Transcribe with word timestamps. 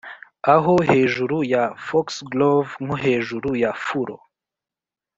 aho 0.53 0.73
hejuru 0.89 1.37
ya 1.53 1.63
foxglove 1.85 2.69
nko 2.83 2.95
hejuru 3.05 3.49
ya 3.63 3.71
furo 3.85 4.15